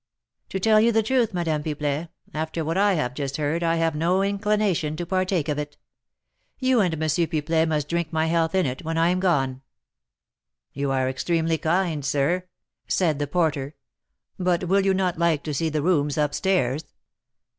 "To 0.49 0.59
tell 0.59 0.81
you 0.81 0.91
the 0.91 1.03
truth, 1.03 1.31
Madame 1.31 1.61
Pipelet, 1.61 2.09
after 2.33 2.65
what 2.65 2.75
I 2.75 2.95
have 2.95 3.13
just 3.13 3.37
heard 3.37 3.61
I 3.61 3.75
have 3.75 3.93
no 3.95 4.23
inclination 4.23 4.95
to 4.95 5.05
partake 5.05 5.47
of 5.47 5.59
it. 5.59 5.77
You 6.57 6.81
and 6.81 6.91
M. 6.95 7.01
Pipelet 7.07 7.67
must 7.69 7.87
drink 7.87 8.11
my 8.11 8.25
health 8.25 8.55
in 8.55 8.65
it 8.65 8.83
when 8.83 8.97
I 8.97 9.09
am 9.09 9.19
gone." 9.19 9.61
"You 10.73 10.89
are 10.89 11.07
extremely 11.07 11.59
kind, 11.59 12.03
sir," 12.03 12.47
said 12.87 13.19
the 13.19 13.27
porter; 13.27 13.75
"but 14.39 14.63
will 14.63 14.83
you 14.83 14.95
not 14.95 15.19
like 15.19 15.43
to 15.43 15.53
see 15.53 15.69
the 15.69 15.83
rooms 15.83 16.17
up 16.17 16.33
stairs?" 16.33 16.83